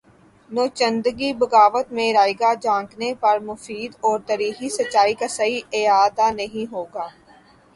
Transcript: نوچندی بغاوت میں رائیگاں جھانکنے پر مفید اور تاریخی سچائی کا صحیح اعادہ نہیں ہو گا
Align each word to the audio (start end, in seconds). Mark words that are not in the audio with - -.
نوچندی 0.49 1.29
بغاوت 1.41 1.87
میں 1.95 2.09
رائیگاں 2.13 2.53
جھانکنے 2.63 3.09
پر 3.21 3.35
مفید 3.49 3.91
اور 4.05 4.17
تاریخی 4.27 4.69
سچائی 4.77 5.13
کا 5.19 5.27
صحیح 5.37 5.61
اعادہ 5.79 6.27
نہیں 6.39 6.65
ہو 6.73 6.83
گا 6.93 7.07